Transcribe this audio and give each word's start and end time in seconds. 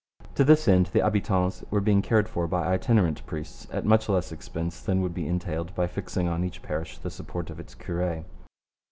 To 0.33 0.43
this 0.43 0.67
end 0.67 0.87
the 0.87 1.03
habitants 1.03 1.63
were 1.69 1.79
being 1.79 2.01
cared 2.01 2.27
for 2.27 2.47
by 2.47 2.69
itinerant 2.73 3.23
priests 3.27 3.67
at 3.71 3.85
much 3.85 4.09
less 4.09 4.31
expense 4.31 4.81
than 4.81 5.01
would 5.03 5.13
be 5.13 5.27
entailed 5.27 5.75
by 5.75 5.85
fixing 5.85 6.27
on 6.27 6.43
each 6.43 6.63
parish 6.63 6.97
the 6.97 7.11
support 7.11 7.51
of 7.51 7.59
its 7.59 7.75
cure. 7.75 8.25